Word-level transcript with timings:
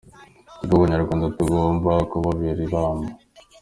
Ni 0.53 0.61
twebwe 0.63 0.75
abanyarwanda 0.77 1.25
tugomba 1.37 1.91
kubabera 2.09 2.59
ibamba. 2.67 3.09